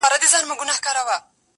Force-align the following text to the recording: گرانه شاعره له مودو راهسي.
گرانه 0.05 0.27
شاعره 0.31 0.41
له 0.41 0.47
مودو 0.49 0.63
راهسي. 0.97 1.41